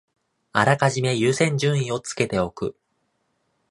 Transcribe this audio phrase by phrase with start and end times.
[0.53, 2.75] あらかじめ優先順位をつけておく